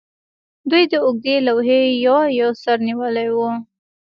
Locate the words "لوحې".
1.47-1.81